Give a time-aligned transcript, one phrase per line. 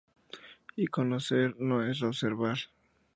[0.77, 2.57] Y conocer no es observar.